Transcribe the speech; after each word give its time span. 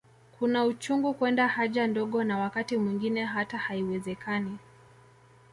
Kuna 0.39 0.65
uchungu 0.65 1.13
kwenda 1.13 1.47
haja 1.47 1.87
ndogo 1.87 2.23
na 2.23 2.37
wakati 2.37 2.77
mwingine 2.77 3.25
hata 3.25 3.57
haiwezekani 3.57 4.57